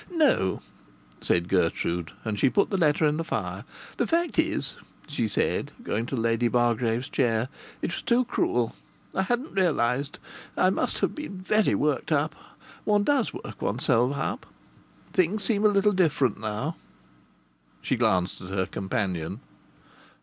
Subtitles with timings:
[0.09, 0.63] "No,"
[1.19, 3.65] said Gertrude, and she put the letter in the fire.
[3.97, 4.75] "The fact is,"
[5.07, 7.49] she said, going to Lady Bargrave's chair,
[7.83, 8.73] "it was too cruel.
[9.13, 10.17] I hadn't realized....
[10.57, 12.33] I must have been very worked up....
[12.83, 14.47] One does work oneself up....
[15.13, 16.77] Things seem a little different now...."
[17.83, 19.39] She glanced at her companion.